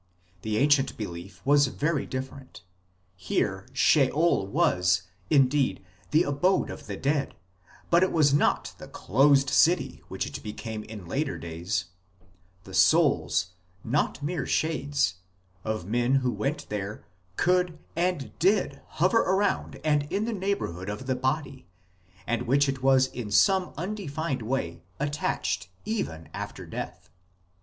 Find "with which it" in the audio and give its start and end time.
22.27-22.81